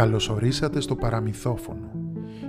Καλωσορίσατε 0.00 0.80
στο 0.80 0.96
παραμυθόφωνο. 0.96 1.90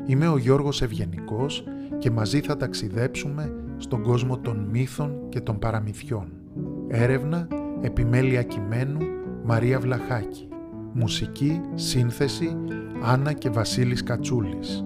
Είμαι 0.05 0.27
ο 0.27 0.37
Γιώργος 0.37 0.81
Ευγενικός 0.81 1.63
και 1.97 2.11
μαζί 2.11 2.39
θα 2.39 2.57
ταξιδέψουμε 2.57 3.53
στον 3.77 4.01
κόσμο 4.01 4.37
των 4.37 4.67
μύθων 4.71 5.29
και 5.29 5.39
των 5.41 5.59
παραμυθιών. 5.59 6.31
Έρευνα, 6.87 7.47
επιμέλεια 7.81 8.43
κειμένου, 8.43 8.99
Μαρία 9.43 9.79
Βλαχάκη. 9.79 10.47
Μουσική, 10.93 11.61
σύνθεση, 11.75 12.57
Άννα 13.03 13.33
και 13.33 13.49
Βασίλης 13.49 14.03
Κατσούλης. 14.03 14.85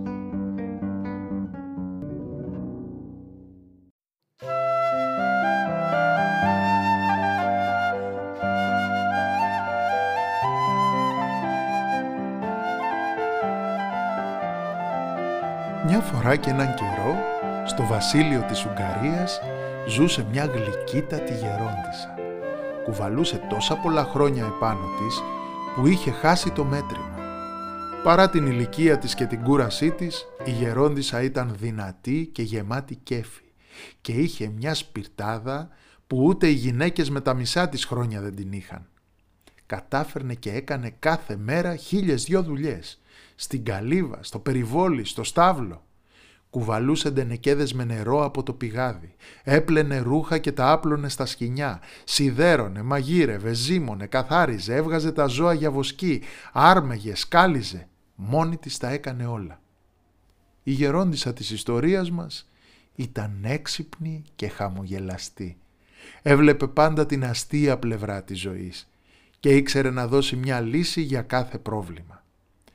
Φορά 16.25 16.37
και 16.37 16.49
έναν 16.49 16.75
καιρό, 16.75 17.15
στο 17.65 17.85
βασίλειο 17.85 18.41
της 18.41 18.65
Ουγγαρίας 18.65 19.39
ζούσε 19.87 20.25
μια 20.31 20.45
γλυκύτατη 20.45 21.33
γερόντισσα. 21.33 22.15
Κουβαλούσε 22.83 23.41
τόσα 23.49 23.75
πολλά 23.77 24.03
χρόνια 24.03 24.45
επάνω 24.45 24.87
της 24.97 25.21
που 25.75 25.87
είχε 25.87 26.11
χάσει 26.11 26.51
το 26.51 26.63
μέτρημα. 26.63 27.17
Παρά 28.03 28.29
την 28.29 28.45
ηλικία 28.45 28.97
της 28.97 29.15
και 29.15 29.25
την 29.25 29.43
κούρασή 29.43 29.91
της, 29.91 30.25
η 30.45 30.51
γερόντισσα 30.51 31.21
ήταν 31.21 31.55
δυνατή 31.59 32.29
και 32.33 32.41
γεμάτη 32.41 32.95
κέφι 32.95 33.43
και 34.01 34.11
είχε 34.11 34.47
μια 34.47 34.73
σπιρτάδα 34.73 35.69
που 36.07 36.23
ούτε 36.23 36.47
οι 36.47 36.53
γυναίκες 36.53 37.09
με 37.09 37.21
τα 37.21 37.33
μισά 37.33 37.69
της 37.69 37.85
χρόνια 37.85 38.21
δεν 38.21 38.35
την 38.35 38.51
είχαν. 38.51 38.87
Κατάφερνε 39.65 40.33
και 40.33 40.51
έκανε 40.51 40.95
κάθε 40.99 41.35
μέρα 41.35 41.75
χίλιες 41.75 42.23
δυο 42.23 42.43
δουλειές 42.43 43.01
στην 43.35 43.65
καλύβα, 43.65 44.19
στο 44.21 44.39
περιβόλι, 44.39 45.05
στο 45.05 45.23
στάβλο. 45.23 45.83
Κουβαλούσε 46.55 47.11
ντενεκέδες 47.11 47.73
με 47.73 47.83
νερό 47.83 48.23
από 48.25 48.43
το 48.43 48.53
πηγάδι, 48.53 49.15
έπλαινε 49.43 49.99
ρούχα 49.99 50.37
και 50.37 50.51
τα 50.51 50.71
άπλωνε 50.71 51.09
στα 51.09 51.25
σκηνιά, 51.25 51.81
σιδέρωνε, 52.03 52.81
μαγείρευε, 52.81 53.53
ζύμωνε, 53.53 54.05
καθάριζε, 54.05 54.75
έβγαζε 54.75 55.11
τα 55.11 55.25
ζώα 55.25 55.53
για 55.53 55.71
βοσκή, 55.71 56.21
άρμεγε, 56.53 57.15
σκάλιζε. 57.15 57.87
Μόνη 58.15 58.57
της 58.57 58.77
τα 58.77 58.89
έκανε 58.89 59.25
όλα. 59.25 59.61
Η 60.63 60.71
γερόντισα 60.71 61.33
της 61.33 61.51
ιστορίας 61.51 62.11
μας 62.11 62.49
ήταν 62.95 63.39
έξυπνη 63.43 64.23
και 64.35 64.47
χαμογελαστή. 64.47 65.57
Έβλεπε 66.21 66.67
πάντα 66.67 67.05
την 67.05 67.25
αστεία 67.25 67.77
πλευρά 67.77 68.23
της 68.23 68.39
ζωής 68.39 68.89
και 69.39 69.55
ήξερε 69.55 69.89
να 69.89 70.07
δώσει 70.07 70.35
μια 70.35 70.61
λύση 70.61 71.01
για 71.01 71.21
κάθε 71.21 71.57
πρόβλημα 71.57 72.23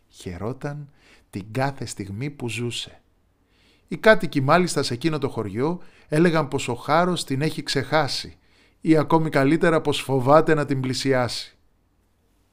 χαιρόταν 0.09 0.89
την 1.31 1.45
κάθε 1.51 1.85
στιγμή 1.85 2.31
που 2.31 2.49
ζούσε. 2.49 3.01
Οι 3.93 3.97
κάτοικοι 3.97 4.41
μάλιστα 4.41 4.83
σε 4.83 4.95
εκείνο 4.95 5.19
το 5.19 5.29
χωριό 5.29 5.81
έλεγαν 6.09 6.49
πως 6.49 6.69
ο 6.69 6.75
Χάρος 6.75 7.25
την 7.25 7.43
έχει 7.43 7.63
ξεχάσει 7.63 8.37
ή 8.81 8.97
ακόμη 8.97 9.31
καλύτερα 9.31 9.81
πως 9.81 10.01
φοβάται 10.01 10.55
να 10.55 10.65
την 10.65 10.81
πλησιάσει. 10.81 11.57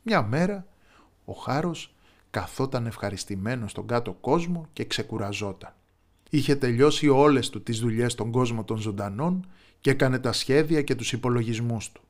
Μια 0.01 0.21
μέρα 0.21 0.65
ο 1.25 1.33
Χάρος 1.33 1.95
καθόταν 2.29 2.85
ευχαριστημένος 2.85 3.71
στον 3.71 3.87
κάτω 3.87 4.13
κόσμο 4.13 4.67
και 4.73 4.85
ξεκουραζόταν. 4.85 5.73
Είχε 6.29 6.55
τελειώσει 6.55 7.07
όλες 7.07 7.49
του 7.49 7.63
τις 7.63 7.79
δουλειές 7.79 8.11
στον 8.11 8.31
κόσμο 8.31 8.63
των 8.63 8.77
ζωντανών 8.77 9.47
και 9.79 9.89
έκανε 9.89 10.19
τα 10.19 10.31
σχέδια 10.31 10.81
και 10.81 10.95
τους 10.95 11.13
υπολογισμούς 11.13 11.91
του. 11.91 12.01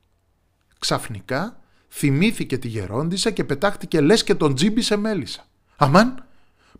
Ξαφνικά 0.78 1.60
θυμήθηκε 1.88 2.58
τη 2.58 2.68
γερόντισα 2.68 3.30
και 3.30 3.44
πετάχτηκε 3.44 4.00
λες 4.00 4.24
και 4.24 4.34
τον 4.34 4.54
τζίμπησε 4.54 4.96
μέλισσα. 4.96 5.46
Αμάν, 5.76 6.26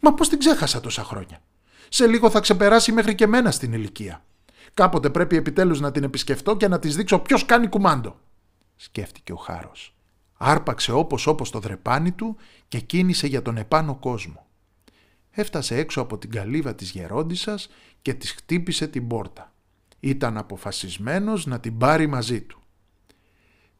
μα 0.01 0.15
πώς 0.15 0.29
την 0.29 0.39
ξέχασα 0.39 0.81
τόσα 0.81 1.05
χρόνια; 1.05 1.41
Σε 1.89 2.06
λίγο 2.06 2.31
θα 2.31 2.41
ξεπεράσει 2.41 2.92
μέχρι 2.92 3.14
και 3.14 3.27
μένα 3.27 3.50
στην 3.50 3.72
ηλικία. 3.72 4.25
Κάποτε 4.74 5.11
πρέπει 5.11 5.36
επιτέλους 5.36 5.80
να 5.80 5.90
την 5.90 6.02
επισκεφτώ 6.02 6.57
και 6.57 6.68
να 6.68 6.79
της 6.79 6.96
δείξω 6.96 7.18
ποιος 7.18 7.45
κάνει 7.45 7.68
κουμάντο. 7.68 8.17
Σκέφτηκε 8.77 9.33
ο 9.33 9.36
Χάρος. 9.36 9.95
Άρπαξε 10.36 10.92
όπως 10.92 11.27
όπως 11.27 11.51
το 11.51 11.58
δρεπάνι 11.58 12.13
του 12.13 12.36
και 12.68 12.79
κίνησε 12.79 13.27
για 13.27 13.42
τον 13.42 13.57
επάνω 13.57 13.95
κόσμο. 13.95 14.46
Έφτασε 15.30 15.77
έξω 15.77 16.01
από 16.01 16.18
την 16.18 16.30
καλύβα 16.30 16.74
της 16.74 16.90
γερόντισσας 16.90 17.68
και 18.02 18.14
της 18.14 18.33
χτύπησε 18.33 18.86
την 18.86 19.07
πόρτα. 19.07 19.52
Ήταν 20.01 20.36
αποφασισμένος 20.36 21.46
να 21.46 21.61
την 21.61 21.79
πάρει 21.79 22.07
μαζί 22.07 22.40
του. 22.40 22.63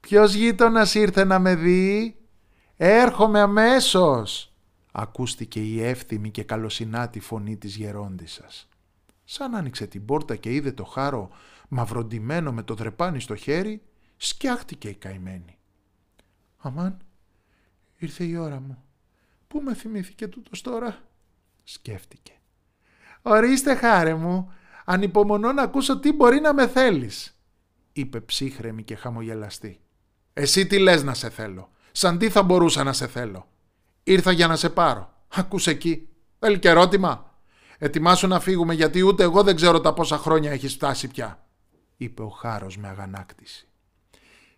«Ποιος 0.01 0.35
γείτονας 0.35 0.95
ήρθε 0.95 1.25
να 1.25 1.39
με 1.39 1.55
δει» 1.55 2.17
«Έρχομαι 2.77 3.41
αμέσως» 3.41 4.48
ακούστηκε 5.01 5.61
η 5.61 5.83
εύθυμη 5.83 6.31
και 6.31 6.43
καλοσυνάτη 6.43 7.21
φωνή 7.21 7.57
της 7.57 7.77
γερόντισσας. 7.77 8.69
Σαν 9.25 9.55
άνοιξε 9.55 9.87
την 9.87 10.05
πόρτα 10.05 10.37
και 10.37 10.55
είδε 10.55 10.73
το 10.73 10.85
χάρο 10.85 11.31
μαυροντημένο 11.69 12.53
με 12.53 12.63
το 12.63 12.75
δρεπάνι 12.75 13.21
στο 13.21 13.35
χέρι, 13.35 13.83
σκιάχτηκε 14.17 14.89
η 14.89 14.95
καημένη. 14.95 15.59
«Αμάν, 16.57 16.99
ήρθε 17.97 18.25
η 18.25 18.37
ώρα 18.37 18.61
μου. 18.61 18.83
Πού 19.49 19.61
με 19.61 19.75
θυμήθηκε 19.75 20.29
τούτος 20.29 20.61
τώρα» 20.61 21.03
σκέφτηκε. 21.65 22.33
«Ορίστε 23.23 23.75
χάρε 23.75 24.15
μου, 24.15 24.53
ανυπομονώ 24.85 25.53
να 25.53 25.63
ακούσω 25.63 25.99
τι 25.99 26.13
μπορεί 26.13 26.41
να 26.41 26.55
με 26.55 26.69
θέλεις» 26.69 27.39
είπε 27.93 28.21
ψύχρεμη 28.21 28.83
και 28.83 28.95
χαμογελαστή. 28.95 29.81
«Εσύ 30.33 30.67
τι 30.67 30.79
λες 30.79 31.03
να 31.03 31.15
σε 31.15 31.31
θέλω, 31.31 31.71
σαν 31.93 32.19
τι 32.19 32.31
θα 32.31 32.43
μπορούσα 32.43 32.85
να 32.85 32.93
σε 32.93 33.07
θέλω» 33.07 33.49
Ήρθα 34.13 34.33
για 34.33 34.47
να 34.47 34.57
σε 34.57 34.69
πάρω. 34.69 35.13
Ακούς 35.29 35.67
εκεί. 35.67 36.09
Θέλει 36.39 36.59
και 36.59 36.69
ερώτημα. 36.69 37.35
Ετοιμάσου 37.79 38.27
να 38.27 38.41
φύγουμε 38.41 38.75
γιατί 38.75 39.03
ούτε 39.03 39.23
εγώ 39.23 39.43
δεν 39.43 39.57
ξέρω 39.57 39.81
τα 39.81 39.93
πόσα 39.93 40.19
χρόνια 40.19 40.51
έχεις 40.51 40.73
φτάσει 40.73 41.09
πια. 41.09 41.47
Είπε 41.97 42.23
ο 42.23 42.29
Χάρος 42.29 42.77
με 42.77 42.89
αγανάκτηση. 42.89 43.69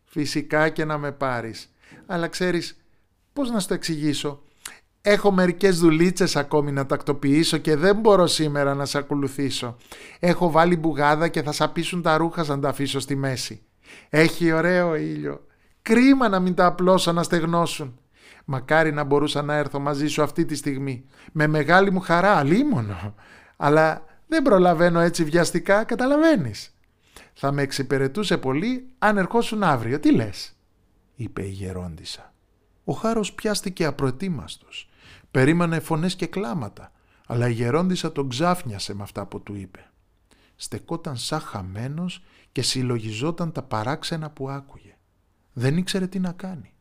Φυσικά 0.04 0.68
και 0.68 0.84
να 0.84 0.98
με 0.98 1.12
πάρεις. 1.12 1.72
Αλλά 2.06 2.28
ξέρεις 2.28 2.76
πώς 3.32 3.50
να 3.50 3.60
στο 3.60 3.74
εξηγήσω; 3.74 4.42
Έχω 5.02 5.30
μερικές 5.30 5.78
δουλίτσες 5.78 6.36
ακόμη 6.36 6.72
να 6.72 6.86
τακτοποιήσω 6.86 7.56
και 7.56 7.76
δεν 7.76 7.96
μπορώ 7.96 8.26
σήμερα 8.26 8.74
να 8.74 8.84
σε 8.84 8.98
ακολουθήσω. 8.98 9.76
Έχω 10.18 10.50
βάλει 10.50 10.76
μπουγάδα 10.76 11.28
και 11.28 11.42
θα 11.42 11.52
σαπίσουν 11.52 12.02
τα 12.02 12.16
ρούχα 12.16 12.44
σαν 12.44 12.60
τα 12.60 12.68
αφήσω 12.68 13.00
στη 13.00 13.16
μέση. 13.16 13.62
Έχει 14.08 14.52
ωραίο 14.52 14.94
ήλιο. 14.94 15.46
Κρίμα 15.82 16.28
να 16.28 16.40
μην 16.40 16.54
τα 16.54 16.66
απλώσω 16.66 17.12
να 17.12 17.22
στεγνώσουν. 17.22 18.00
Μακάρι 18.44 18.92
να 18.92 19.04
μπορούσα 19.04 19.42
να 19.42 19.54
έρθω 19.54 19.78
μαζί 19.78 20.06
σου 20.06 20.22
αυτή 20.22 20.44
τη 20.44 20.54
στιγμή. 20.54 21.04
Με 21.32 21.46
μεγάλη 21.46 21.90
μου 21.90 22.00
χαρά, 22.00 22.36
αλίμονο. 22.36 23.14
Αλλά 23.56 24.04
δεν 24.26 24.42
προλαβαίνω 24.42 25.00
έτσι 25.00 25.24
βιαστικά, 25.24 25.84
καταλαβαίνεις. 25.84 26.74
Θα 27.32 27.52
με 27.52 27.62
εξυπηρετούσε 27.62 28.38
πολύ 28.38 28.88
αν 28.98 29.18
ερχόσουν 29.18 29.62
αύριο. 29.62 30.00
Τι 30.00 30.12
λες, 30.12 30.56
είπε 31.14 31.42
η 31.42 31.50
γερόντισα. 31.50 32.34
Ο 32.84 32.92
Χάρος 32.92 33.32
πιάστηκε 33.32 33.84
απροετοίμαστος. 33.84 34.90
Περίμενε 35.30 35.80
φωνές 35.80 36.16
και 36.16 36.26
κλάματα, 36.26 36.92
αλλά 37.26 37.48
η 37.48 37.52
γερόντισα 37.52 38.12
τον 38.12 38.28
ξάφνιασε 38.28 38.94
με 38.94 39.02
αυτά 39.02 39.26
που 39.26 39.42
του 39.42 39.54
είπε. 39.54 39.90
Στεκόταν 40.56 41.16
σαν 41.16 41.40
χαμένος 41.40 42.24
και 42.52 42.62
συλλογιζόταν 42.62 43.52
τα 43.52 43.62
παράξενα 43.62 44.30
που 44.30 44.50
άκουγε. 44.50 44.96
Δεν 45.52 45.76
ήξερε 45.76 46.06
τι 46.06 46.18
να 46.18 46.32
κάνει 46.32 46.74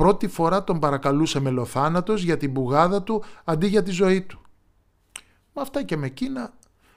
πρώτη 0.00 0.28
φορά 0.28 0.64
τον 0.64 0.78
παρακαλούσε 0.78 1.40
μελοθάνατος 1.40 2.22
για 2.22 2.36
την 2.36 2.52
πουγάδα 2.52 3.02
του 3.02 3.24
αντί 3.44 3.66
για 3.66 3.82
τη 3.82 3.90
ζωή 3.90 4.22
του. 4.22 4.40
Με 5.54 5.62
αυτά 5.62 5.82
και 5.82 5.96
με 5.96 6.06
εκείνα 6.06 6.52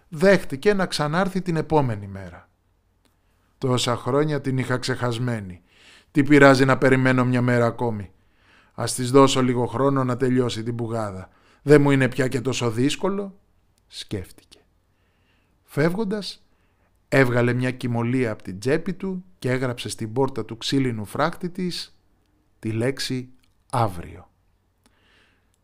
δέχτηκε 0.10 0.74
να 0.74 0.86
ξανάρθει 0.86 1.42
την 1.42 1.56
επόμενη 1.56 2.08
μέρα. 2.08 2.50
Τόσα 3.58 3.96
χρόνια 3.96 4.42
την 4.42 4.58
είχα 4.58 4.78
ξεχασμένη. 4.78 5.62
Τι 6.12 6.24
πειράζει 6.24 6.66
να 6.66 6.78
περιμένω 6.78 7.26
μια 7.26 7.42
μέρα 7.42 7.66
ακόμη; 7.66 8.12
Ας 8.74 8.94
της 8.94 9.12
δώσω 9.12 9.42
λίγο 9.42 9.66
χρόνο 9.66 10.04
να 10.04 10.18
τελειώσει 10.18 10.64
την 10.64 10.76
πουγάδα. 10.76 11.30
Δεν 11.62 11.82
μου 11.82 11.92
είναι 11.92 12.08
πια 12.08 12.28
και 12.28 12.42
τόσο 12.42 12.72
δύσκολο, 12.72 13.40
σκέφτηκε. 13.88 14.60
Φεύγοντας, 15.64 16.44
έβγαλε 17.08 17.54
μια 17.54 17.72
κοιμωλία 17.72 18.32
από 18.32 18.44
την 18.44 18.60
τσέπη 18.60 18.94
του 18.94 19.24
και 19.40 19.52
έγραψε 19.52 19.90
στην 19.90 20.14
πόρτα 20.14 20.46
του 20.46 20.58
ξύλινου 20.58 21.06
φράκτη 21.06 21.50
της 21.50 21.98
τη 22.64 22.72
λέξη 22.72 23.30
αύριο. 23.72 24.30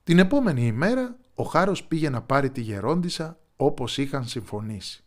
Την 0.04 0.20
επόμενη 0.20 0.66
ημέρα 0.66 1.18
ο 1.34 1.44
Χάρος 1.44 1.84
πήγε 1.84 2.10
να 2.10 2.22
πάρει 2.22 2.50
τη 2.50 2.62
γερόντισα 2.62 3.40
όπως 3.56 3.98
είχαν 3.98 4.28
συμφωνήσει. 4.28 5.04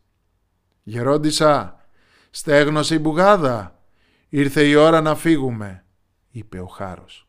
«Γερόντισα, 0.82 1.86
στέγνωσε 2.30 2.94
η 2.94 2.98
μπουγάδα. 2.98 3.82
Ήρθε 4.28 4.62
η 4.62 4.74
ώρα 4.74 5.00
να 5.00 5.14
φύγουμε», 5.14 5.84
είπε 6.30 6.60
ο 6.60 6.66
Χάρος. 6.66 7.28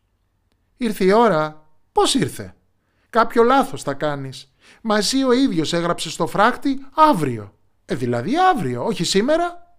«Ήρθε 0.76 1.04
η 1.04 1.12
ώρα. 1.12 1.68
Πώς 1.92 2.14
ήρθε; 2.14 2.54
Κάποιο 3.10 3.42
λάθος 3.42 3.82
θα 3.82 3.94
κάνεις. 3.94 4.54
Μα 4.80 4.96
εσύ 4.96 5.24
ο 5.24 5.32
ίδιος 5.32 5.72
έγραψε 5.72 6.10
στο 6.10 6.26
φράχτη 6.26 6.86
αύριο. 6.94 7.54
Ε, 7.84 7.94
δηλαδή 7.94 8.32
αύριο, 8.38 8.84
όχι 8.84 9.04
σήμερα». 9.04 9.76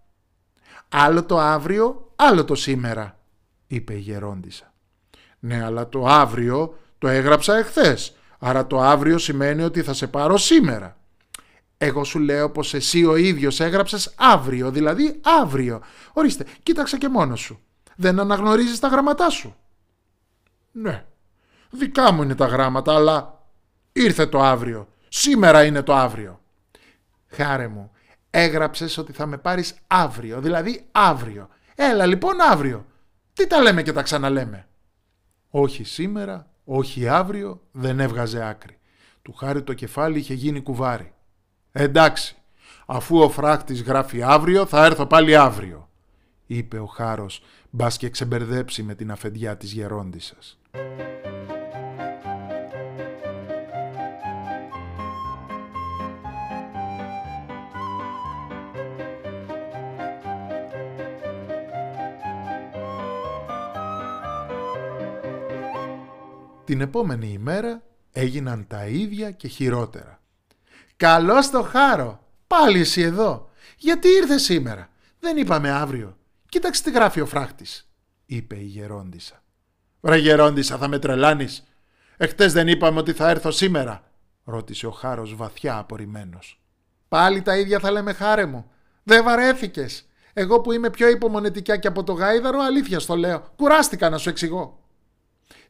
«Άλλο 0.90 1.26
το 1.26 1.40
αύριο, 1.40 2.12
άλλο 2.16 2.46
το 2.46 2.56
σήμερα», 2.56 3.20
είπε 3.68 3.94
η 3.94 4.00
γερόντισα. 4.00 4.75
Ναι, 5.46 5.64
αλλά 5.64 5.90
το 5.90 6.06
αύριο 6.06 6.68
το 6.68 6.78
Το 6.98 7.08
έγραψα 7.08 7.58
εχθές, 7.58 8.16
άρα 8.40 8.68
το 8.68 8.80
αύριο 8.82 9.18
σημαίνει 9.18 9.64
ότι 9.64 9.82
θα 9.82 9.94
σε 9.94 10.08
πάρω 10.08 10.38
σήμερα. 10.38 10.98
Εγώ 11.78 12.04
σου 12.04 12.20
λέω 12.20 12.50
πως 12.50 12.74
εσύ 12.74 13.06
ο 13.06 13.16
ίδιος 13.16 13.60
έγραψες 13.60 14.14
αύριο, 14.16 14.72
δηλαδή 14.72 15.20
αύριο. 15.42 15.82
Ορίστε, 16.14 16.46
κοίταξε 16.64 16.98
και 16.98 17.10
μόνος 17.10 17.40
σου. 17.40 17.60
Δεν 17.96 18.20
αναγνωρίζεις 18.20 18.80
τα 18.80 18.88
γραμματά 18.88 19.30
σου. 19.30 19.56
Ναι, 20.72 21.06
δικά 21.70 22.12
μου 22.12 22.24
είναι 22.24 22.36
τα 22.36 22.46
γράμματα, 22.46 22.96
αλλά 22.96 23.44
ήρθε 23.92 24.26
το 24.26 24.42
αύριο. 24.42 24.88
Σήμερα 25.08 25.64
είναι 25.64 25.82
το 25.82 25.94
αύριο. 25.94 26.42
Χάρε 27.28 27.68
μου, 27.68 27.92
έγραψες 28.30 28.98
ότι 28.98 29.12
θα 29.12 29.26
με 29.26 29.38
πάρεις 29.38 29.76
αύριο, 29.88 30.42
δηλαδή 30.42 30.86
αύριο. 30.92 31.50
Έλα 31.76 32.06
λοιπόν 32.06 32.42
αύριο. 32.42 32.86
Τι 33.34 33.48
τα 33.48 33.62
λέμε 33.62 33.82
και 33.82 33.94
τα 33.94 34.02
ξαναλέμε. 34.02 34.68
Όχι 35.58 35.84
σήμερα, 35.84 36.48
όχι 36.66 37.08
αύριο, 37.08 37.62
δεν 37.72 38.00
έβγαζε 38.00 38.46
άκρη. 38.46 38.78
Του 39.22 39.34
χάρη 39.34 39.64
το 39.64 39.74
κεφάλι 39.74 40.18
είχε 40.18 40.34
γίνει 40.34 40.62
κουβάρι. 40.62 41.14
Εντάξει, 41.72 42.36
αφού 42.86 43.18
ο 43.20 43.30
φράχτης 43.30 43.82
γράφει 43.82 44.24
αύριο, 44.24 44.66
θα 44.66 44.86
έρθω 44.86 45.06
πάλι 45.06 45.36
αύριο, 45.36 45.90
είπε 46.46 46.80
ο 46.80 46.86
Χάρος, 46.86 47.44
μπας 47.70 47.98
και 47.98 48.10
ξεμπερδέψει 48.10 48.84
με 48.84 48.96
την 48.96 49.12
αφεντιά 49.12 49.58
της 49.58 49.72
γερόντισσας. 49.72 50.60
Την 66.66 66.82
επόμενη 66.82 67.28
ημέρα 67.28 67.84
έγιναν 68.12 68.68
τα 68.68 68.86
ίδια 68.86 69.32
και 69.32 69.48
χειρότερα. 69.48 70.20
«Καλώς 70.96 71.50
το 71.50 71.62
χάρο! 71.62 72.20
Πάλι 72.48 72.80
εσύ 72.80 73.02
εδώ! 73.02 73.50
Γιατί 73.78 74.08
ήρθες 74.08 74.44
σήμερα! 74.44 74.90
Δεν 75.20 75.38
είπαμε 75.38 75.70
αύριο! 75.70 76.18
Κοίταξε 76.50 76.84
τι 76.84 76.92
γράφει 76.92 77.22
ο 77.22 77.26
φράχτης!» 77.26 77.90
είπε 78.26 78.56
η 78.56 78.64
γερόντισα. 78.64 79.44
«Ρε 80.02 80.18
γερόντισα 80.18 80.78
θα 80.78 80.88
με 80.88 81.00
τρελάνεις! 81.00 81.64
Εχθές 82.18 82.54
δεν 82.54 82.68
είπαμε 82.68 83.00
ότι 83.00 83.14
θα 83.14 83.30
έρθω 83.30 83.52
σήμερα!» 83.52 84.12
ρώτησε 84.44 84.88
ο 84.88 84.92
χάρος 84.92 85.36
βαθιά 85.36 85.78
απορριμμένος. 85.78 86.62
«Πάλι 87.08 87.42
τα 87.42 87.58
ίδια 87.58 87.80
θα 87.80 87.92
λέμε 87.92 88.14
χάρε 88.14 88.46
μου! 88.46 88.72
Δεν 89.04 89.24
βαρέθηκες! 89.24 90.08
Εγώ 90.34 90.62
που 90.62 90.72
είμαι 90.72 90.90
πιο 90.90 91.10
υπομονετικά 91.10 91.78
και 91.78 91.88
από 91.88 92.04
το 92.04 92.14
γάιδαρο 92.14 92.60
αλήθεια 92.60 93.00
στο 93.00 93.16
λέω! 93.16 93.54
Κουράστηκα 93.56 94.10
να 94.10 94.18
σου 94.18 94.30
εξηγώ!» 94.30 94.85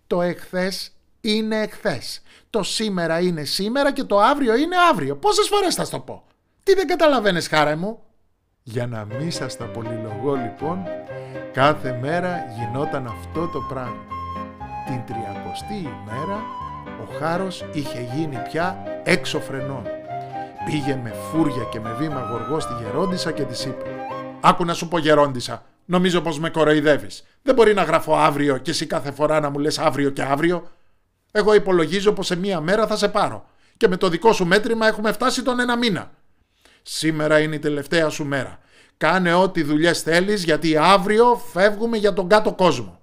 Το 0.08 0.22
εχθές 0.22 0.92
είναι 1.22 1.62
εχθές. 1.62 2.22
Το 2.50 2.64
σήμερα 2.64 3.20
είναι 3.20 3.44
σήμερα 3.44 3.94
και 3.94 4.04
το 4.04 4.20
αύριο 4.20 4.56
είναι 4.56 4.76
αύριο. 4.92 5.16
Πόσες 5.16 5.48
φορές 5.48 5.76
θα 5.76 5.88
το 5.88 6.00
πω. 6.00 6.24
Τι 6.64 6.74
δεν 6.74 6.88
καταλαβαίνεις 6.88 7.48
χάρα 7.48 7.78
μου; 7.78 8.00
Για 8.64 8.88
να 8.88 9.06
μην 9.06 9.32
σας 9.32 9.58
τα 9.58 9.66
πολυλογώ 9.66 10.36
λοιπόν, 10.36 10.84
κάθε 11.54 12.00
μέρα 12.02 12.46
γινόταν 12.58 13.08
αυτό 13.08 13.48
το 13.48 13.60
πράγμα. 13.70 14.06
Την 14.86 15.04
τριακοστή 15.06 15.76
ημέρα 15.76 16.44
ο 17.02 17.18
Χάρος 17.20 17.66
είχε 17.74 18.10
γίνει 18.16 18.42
πια 18.50 18.84
έξω 19.04 19.40
φρενών. 19.40 19.84
Πήγε 20.66 21.00
με 21.04 21.10
φούρια 21.10 21.64
και 21.72 21.80
με 21.80 21.94
βήμα 21.94 22.20
γοργό 22.32 22.60
στη 22.60 22.74
γερόντισα 22.82 23.32
και 23.32 23.44
της 23.44 23.66
είπε 23.66 23.84
«Άκου 24.42 24.66
να 24.66 24.74
σου 24.74 24.88
πω 24.88 24.98
γερόντισα, 24.98 25.66
νομίζω 25.86 26.22
πως 26.22 26.40
με 26.40 26.50
κοροϊδεύεις. 26.50 27.24
Δεν 27.46 27.56
μπορεί 27.56 27.74
να 27.74 27.84
γράφω 27.84 28.16
αύριο 28.16 28.58
και 28.58 28.72
εσύ 28.72 28.86
κάθε 28.86 29.12
φορά 29.12 29.40
να 29.40 29.50
μου 29.50 29.60
λες 29.60 29.80
αύριο 29.80 30.10
και 30.10 30.22
αύριο. 30.22 30.72
Εγώ 31.32 31.54
υπολογίζω 31.54 32.14
πως 32.14 32.26
σε 32.26 32.36
μία 32.36 32.60
μέρα 32.60 32.88
θα 32.88 32.98
σε 32.98 33.08
πάρω 33.08 33.46
και 33.78 33.88
με 33.88 33.98
το 33.98 34.10
δικό 34.10 34.34
σου 34.34 34.46
μέτρημα 34.46 34.88
έχουμε 34.88 35.12
φτάσει 35.12 35.44
τον 35.44 35.60
ένα 35.60 35.78
μήνα. 35.78 36.12
Σήμερα 36.82 37.40
είναι 37.40 37.56
η 37.56 37.60
τελευταία 37.60 38.10
σου 38.10 38.26
μέρα. 38.26 38.60
Κάνε 38.98 39.34
ό,τι 39.34 39.64
δουλειές 39.64 40.02
θέλεις 40.02 40.44
γιατί 40.44 40.78
αύριο 40.78 41.36
φεύγουμε 41.52 41.98
για 41.98 42.14
τον 42.14 42.30
κάτω 42.30 42.54
κόσμο. 42.54 43.00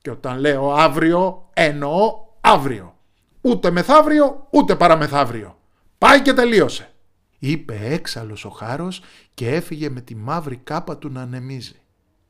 Και 0.00 0.10
όταν 0.10 0.38
λέω 0.38 0.72
αύριο 0.72 1.48
εννοώ 1.52 2.14
αύριο. 2.40 2.96
Ούτε 3.40 3.70
μεθαύριο 3.70 4.46
ούτε 4.50 4.76
παραμεθαύριο. 4.76 5.58
Πάει 5.98 6.22
και 6.22 6.32
τελείωσε. 6.32 6.90
Είπε 7.38 7.78
έξαλλος 7.82 8.44
ο 8.44 8.48
Χάρος 8.48 9.02
και 9.34 9.54
έφυγε 9.54 9.90
με 9.90 10.00
τη 10.00 10.14
μαύρη 10.14 10.56
κάπα 10.56 10.98
του 10.98 11.10
να 11.10 11.22
ανεμίζει. 11.22 11.80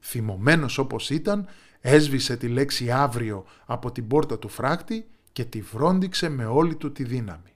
Θυμωμένος 0.00 0.79
όπως 0.79 1.11
ήταν, 1.11 1.47
έσβησε 1.81 2.37
τη 2.37 2.49
λέξη 2.49 2.91
αύριο 2.91 3.45
από 3.67 3.93
την 3.93 4.06
πόρτα 4.06 4.39
του 4.39 4.49
φράχτη 4.49 5.06
και 5.33 5.45
τη 5.45 5.61
βρόντιξε 5.61 6.29
με 6.29 6.45
όλη 6.45 6.75
του 6.75 6.93
τη 6.93 7.05
δύναμη. 7.05 7.53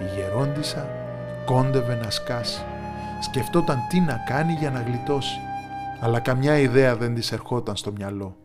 Η 0.00 0.04
γερόντισα 0.16 0.88
κόντευε 1.44 1.94
να 1.94 2.10
σκάσει. 2.10 2.64
Σκεφτόταν 3.20 3.78
τι 3.88 4.00
να 4.00 4.16
κάνει 4.28 4.52
για 4.52 4.70
να 4.70 4.82
γλιτώσει. 4.82 5.38
Αλλά 6.00 6.20
καμιά 6.20 6.58
ιδέα 6.58 6.96
δεν 6.96 7.14
της 7.14 7.32
ερχόταν 7.32 7.76
στο 7.76 7.92
μυαλό. 7.92 8.36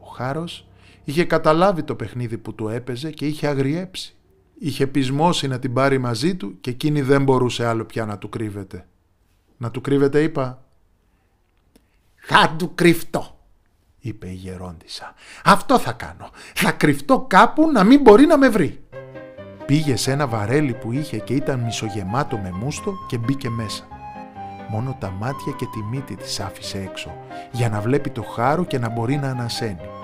Ο 0.00 0.06
Χάρος 0.06 0.66
είχε 1.04 1.24
καταλάβει 1.24 1.82
το 1.82 1.94
παιχνίδι 1.94 2.38
που 2.38 2.54
του 2.54 2.68
έπαιζε 2.68 3.10
και 3.10 3.26
είχε 3.26 3.46
αγριέψει. 3.46 4.16
Είχε 4.58 4.86
πεισμώσει 4.86 5.48
να 5.48 5.58
την 5.58 5.72
πάρει 5.72 5.98
μαζί 5.98 6.36
του 6.36 6.60
και 6.60 6.70
εκείνη 6.70 7.02
δεν 7.02 7.22
μπορούσε 7.22 7.66
άλλο 7.66 7.84
πια 7.84 8.06
να 8.06 8.18
του 8.18 8.28
κρύβεται. 8.28 8.86
Να 9.56 9.70
του 9.70 9.80
κρύβεται 9.80 10.22
είπα. 10.22 10.64
Θα 12.14 12.54
του 12.58 12.74
κρυφτώ, 12.74 13.38
είπε 13.98 14.28
η 14.28 14.34
γερόντισα. 14.34 15.14
Αυτό 15.44 15.78
θα 15.78 15.92
κάνω. 15.92 16.30
Θα 16.54 16.72
κρυφτώ 16.72 17.24
κάπου 17.28 17.70
να 17.70 17.84
μην 17.84 18.00
μπορεί 18.00 18.26
να 18.26 18.38
με 18.38 18.48
βρει. 18.48 18.84
Πήγε 19.66 19.96
σε 19.96 20.12
ένα 20.12 20.26
βαρέλι 20.26 20.74
που 20.74 20.92
είχε 20.92 21.18
και 21.18 21.34
ήταν 21.34 21.60
μισογεμάτο 21.60 22.38
με 22.38 22.50
μούστο 22.50 22.94
και 23.08 23.18
μπήκε 23.18 23.50
μέσα. 23.50 23.84
Μόνο 24.68 24.96
τα 25.00 25.10
μάτια 25.10 25.52
και 25.56 25.64
τη 25.64 25.82
μύτη 25.90 26.16
της 26.16 26.40
άφησε 26.40 26.78
έξω, 26.78 27.12
για 27.52 27.68
να 27.68 27.80
βλέπει 27.80 28.10
το 28.10 28.22
χάρο 28.22 28.64
και 28.64 28.78
να 28.78 28.88
μπορεί 28.88 29.16
να 29.16 29.30
ανασένει. 29.30 30.01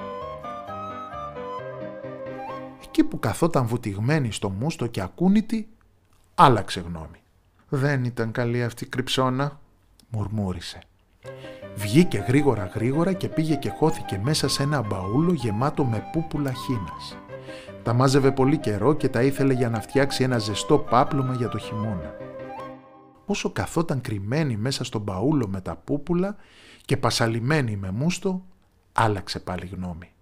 Εκεί 2.98 3.06
που 3.06 3.18
καθόταν 3.18 3.66
βουτυγμένη 3.66 4.32
στο 4.32 4.50
μούστο 4.50 4.86
και 4.86 5.00
ακούνητη, 5.00 5.68
άλλαξε 6.34 6.80
γνώμη. 6.80 7.22
«Δεν 7.68 8.04
ήταν 8.04 8.32
καλή 8.32 8.62
αυτή 8.64 8.84
η 8.84 8.86
κρυψώνα», 8.86 9.60
μουρμούρισε. 10.08 10.78
Βγήκε 11.76 12.18
γρήγορα 12.18 12.64
γρήγορα 12.64 13.12
και 13.12 13.28
πήγε 13.28 13.54
και 13.54 13.70
χώθηκε 13.70 14.20
μέσα 14.22 14.48
σε 14.48 14.62
ένα 14.62 14.82
μπαούλο 14.82 15.32
γεμάτο 15.32 15.84
με 15.84 16.04
πούπουλα 16.12 16.52
χίνας. 16.52 17.16
Τα 17.82 17.92
μάζευε 17.92 18.32
πολύ 18.32 18.58
καιρό 18.58 18.94
και 18.94 19.08
τα 19.08 19.22
ήθελε 19.22 19.52
για 19.52 19.70
να 19.70 19.80
φτιάξει 19.80 20.22
ένα 20.22 20.38
ζεστό 20.38 20.78
πάπλωμα 20.78 21.34
για 21.34 21.48
το 21.48 21.58
χειμώνα. 21.58 22.14
Όσο 23.26 23.50
καθόταν 23.50 24.00
κρυμμένη 24.00 24.56
μέσα 24.56 24.84
στον 24.84 25.00
μπαούλο 25.00 25.48
με 25.48 25.60
τα 25.60 25.76
πούπουλα 25.76 26.36
και 26.84 26.96
πασαλιμένη 26.96 27.76
με 27.76 27.90
μούστο, 27.90 28.44
άλλαξε 28.92 29.40
πάλι 29.40 29.66
γνώμη. 29.66 30.12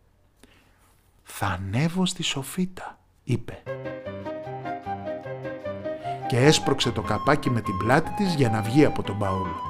«Θα 1.28 1.46
ανέβω 1.46 2.06
στη 2.06 2.22
σοφίτα», 2.22 2.98
είπε 3.24 3.62
και 6.26 6.36
έσπρωξε 6.36 6.90
το 6.90 7.02
καπάκι 7.02 7.50
με 7.50 7.60
την 7.60 7.76
πλάτη 7.76 8.10
της 8.10 8.34
για 8.34 8.50
να 8.50 8.62
βγει 8.62 8.84
από 8.84 9.02
τον 9.02 9.16
μπαούλο. 9.16 9.60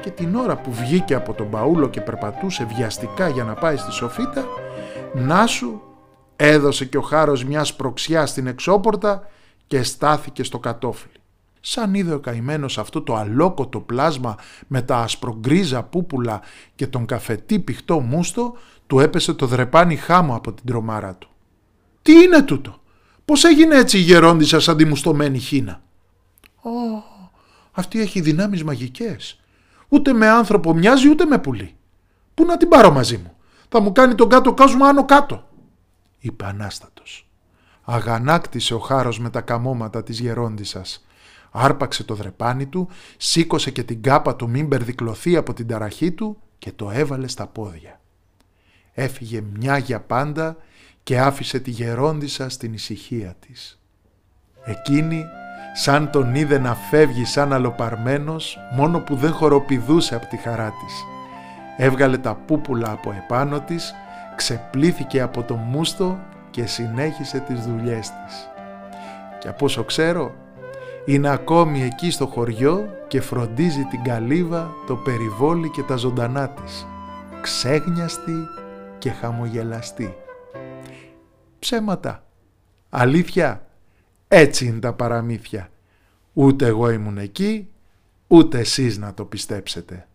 Και 0.00 0.10
την 0.10 0.34
ώρα 0.34 0.56
που 0.56 0.72
βγήκε 0.72 1.14
από 1.14 1.32
τον 1.32 1.46
μπαούλο 1.46 1.88
και 1.88 2.00
περπατούσε 2.00 2.64
βιαστικά 2.64 3.28
για 3.28 3.44
να 3.44 3.54
πάει 3.54 3.76
στη 3.76 3.92
σοφίτα, 3.92 4.44
να 5.14 5.46
σου 5.46 5.82
έδωσε 6.36 6.84
και 6.84 6.96
ο 6.96 7.02
χάρος 7.02 7.44
μια 7.44 7.64
σπροξιά 7.64 8.26
στην 8.26 8.46
εξώπορτα 8.46 9.28
και 9.66 9.82
στάθηκε 9.82 10.42
στο 10.42 10.58
κατόφλι. 10.58 11.19
Σαν 11.60 11.94
είδε 11.94 12.14
ο 12.14 12.20
καημένος 12.20 12.78
αυτό 12.78 13.02
το 13.02 13.14
αλόκοτο 13.14 13.80
πλάσμα 13.80 14.36
με 14.66 14.82
τα 14.82 14.96
ασπρογκρίζα 14.96 15.82
πούπουλα 15.82 16.40
και 16.74 16.86
τον 16.86 17.06
καφετή 17.06 17.58
πηχτό 17.58 18.00
μούστο, 18.00 18.56
του 18.86 18.98
έπεσε 18.98 19.34
το 19.34 19.46
δρεπάνι 19.46 19.96
χάμο 19.96 20.34
από 20.34 20.52
την 20.52 20.66
τρομάρα 20.66 21.14
του. 21.14 21.28
«Τι 22.02 22.12
είναι 22.12 22.42
τούτο, 22.42 22.80
πώς 23.24 23.44
έγινε 23.44 23.76
έτσι 23.76 23.98
η 23.98 24.00
γερόντισσα 24.00 24.60
σαν 24.60 24.76
τη 24.76 24.84
μουστομένη 24.84 25.38
χίνα» 25.38 25.80
αυτή 27.72 28.00
έχει 28.00 28.20
δυνάμεις 28.20 28.64
μαγικές. 28.64 29.40
Ούτε 29.88 30.12
με 30.12 30.28
άνθρωπο 30.28 30.74
μοιάζει 30.74 31.08
ούτε 31.08 31.24
με 31.24 31.38
πουλί. 31.38 31.74
Πού 32.34 32.44
να 32.44 32.56
την 32.56 32.68
πάρω 32.68 32.90
μαζί 32.90 33.16
μου; 33.16 33.32
Θα 33.68 33.80
μου 33.80 33.92
κάνει 33.92 34.14
τον 34.14 34.28
κάτω 34.28 34.54
κόσμο 34.54 34.84
άνω 34.84 35.04
κάτω. 35.04 35.48
Είπε 36.18 36.44
ανάστατος. 36.44 37.28
Αγανάκτησε 37.82 38.74
ο 38.74 38.78
χάρος 38.78 39.18
με 39.18 39.30
τα 39.30 39.40
καμώματα 39.40 40.02
της 40.02 40.20
γερόντισσας. 40.20 41.04
Άρπαξε 41.50 42.04
το 42.04 42.14
δρεπάνι 42.14 42.66
του, 42.66 42.88
σήκωσε 43.16 43.70
και 43.70 43.82
την 43.82 44.02
κάπα 44.02 44.36
του 44.36 44.48
μην 44.48 44.66
μπερδικλωθεί 44.66 45.36
από 45.36 45.52
την 45.52 45.66
ταραχή 45.66 46.12
του 46.12 46.36
και 46.58 46.72
το 46.72 46.90
έβαλε 46.90 47.28
στα 47.28 47.46
πόδια. 47.46 48.00
Έφυγε 48.92 49.40
μια 49.40 49.78
για 49.78 50.00
πάντα 50.00 50.56
και 51.02 51.20
άφησε 51.20 51.60
τη 51.60 51.70
γερόντισσα 51.70 52.48
στην 52.48 52.72
ησυχία 52.72 53.36
της. 53.46 53.80
Εκείνη 54.64 55.24
σαν 55.74 56.10
τον 56.10 56.34
είδε 56.34 56.58
να 56.58 56.74
φεύγει 56.74 57.24
σαν 57.24 57.52
αλοπαρμένος 57.52 58.58
μόνο 58.72 59.00
που 59.00 59.16
δεν 59.16 59.32
χοροπηδούσε 59.32 60.14
από 60.14 60.26
τη 60.26 60.36
χαρά 60.36 60.68
της. 60.68 61.04
Έβγαλε 61.76 62.18
τα 62.18 62.34
πούπουλα 62.34 62.90
από 62.90 63.12
επάνω 63.24 63.60
της, 63.60 63.94
ξεπλήθηκε 64.36 65.20
από 65.20 65.42
το 65.42 65.54
μούστο 65.54 66.18
και 66.50 66.66
συνέχισε 66.66 67.38
τις 67.38 67.60
δουλειές 67.60 68.10
της. 68.10 68.48
Και 69.38 69.48
από 69.48 69.64
όσο 69.64 69.84
ξέρω, 69.84 70.34
είναι 71.04 71.28
ακόμη 71.28 71.82
εκεί 71.82 72.10
στο 72.10 72.26
χωριό 72.26 72.88
και 73.08 73.20
φροντίζει 73.20 73.84
την 73.84 74.02
καλύβα, 74.02 74.74
το 74.86 74.96
περιβόλι 74.96 75.70
και 75.70 75.82
τα 75.82 75.96
ζωντανά 75.96 76.48
της. 76.48 76.86
Ξέγνιαστη 77.40 78.46
και 78.98 79.10
χαμογελαστή. 79.10 80.14
Ψέματα. 81.58 82.24
Αλήθεια. 82.88 83.64
Έτσι 84.28 84.66
είναι 84.66 84.78
τα 84.78 84.92
παραμύθια. 84.92 85.70
Ούτε 86.32 86.66
εγώ 86.66 86.90
ήμουν 86.90 87.18
εκεί, 87.18 87.68
ούτε 88.26 88.58
εσείς 88.58 88.98
να 88.98 89.14
το 89.14 89.24
πιστέψετε. 89.24 90.08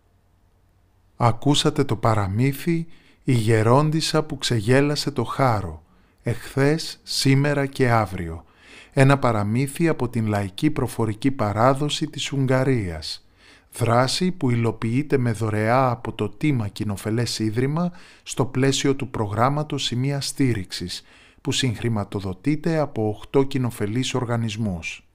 Ακούσατε 1.16 1.84
το 1.84 1.96
παραμύθι 1.96 2.86
«Η 3.24 3.32
γερόντισα 3.32 4.22
που 4.22 4.38
ξεγέλασε 4.38 5.10
το 5.10 5.24
χάρο» 5.24 5.82
εχθές, 6.22 7.00
σήμερα 7.02 7.66
και 7.66 7.90
αύριο. 7.90 8.44
Ένα 8.98 9.18
παραμύθι 9.18 9.88
από 9.88 10.08
την 10.08 10.26
λαϊκή 10.26 10.70
προφορική 10.70 11.30
παράδοση 11.30 12.06
της 12.06 12.32
Ουγγαρίας. 12.32 13.26
Δράση 13.72 14.32
που 14.32 14.50
υλοποιείται 14.50 15.18
με 15.18 15.32
δωρεά 15.32 15.90
από 15.90 16.12
το 16.12 16.28
Τίμα 16.28 16.68
Κοινοφελές 16.68 17.38
Ίδρυμα 17.38 17.92
στο 18.22 18.44
πλαίσιο 18.46 18.96
του 18.96 19.08
προγράμματος 19.08 19.84
Σημεία 19.84 20.20
Στήριξης 20.20 21.02
που 21.40 21.52
συγχρηματοδοτείται 21.52 22.78
από 22.78 23.20
8 23.32 23.46
κοινοφελείς 23.48 24.14
οργανισμούς. 24.14 25.05